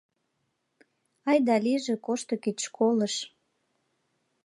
Айда-лийже 1.29 1.95
кошто 2.05 2.33
кеч 2.43 2.57
школыш 2.67 3.15